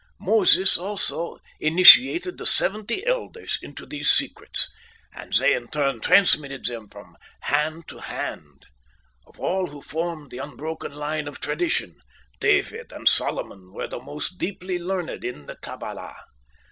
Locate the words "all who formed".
9.39-10.31